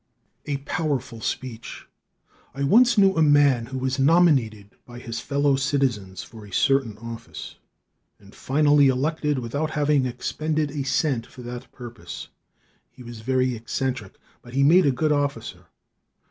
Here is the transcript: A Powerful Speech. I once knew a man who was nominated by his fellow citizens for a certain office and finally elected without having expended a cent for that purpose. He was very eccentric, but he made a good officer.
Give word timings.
A 0.47 0.57
Powerful 0.57 1.21
Speech. 1.21 1.85
I 2.55 2.63
once 2.63 2.97
knew 2.97 3.15
a 3.15 3.21
man 3.21 3.67
who 3.67 3.77
was 3.77 3.99
nominated 3.99 4.71
by 4.83 4.97
his 4.97 5.19
fellow 5.19 5.55
citizens 5.55 6.23
for 6.23 6.43
a 6.43 6.51
certain 6.51 6.97
office 6.97 7.57
and 8.17 8.33
finally 8.33 8.87
elected 8.87 9.37
without 9.37 9.69
having 9.69 10.07
expended 10.07 10.71
a 10.71 10.81
cent 10.81 11.27
for 11.27 11.43
that 11.43 11.71
purpose. 11.71 12.29
He 12.89 13.03
was 13.03 13.21
very 13.21 13.53
eccentric, 13.55 14.15
but 14.41 14.55
he 14.55 14.63
made 14.63 14.87
a 14.87 14.91
good 14.91 15.11
officer. 15.11 15.67